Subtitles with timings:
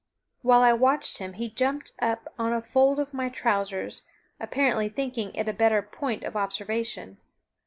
[0.41, 4.01] While I watched him he jumped up on a fold of my trousers,
[4.39, 7.19] apparently thinking it a better point of observation.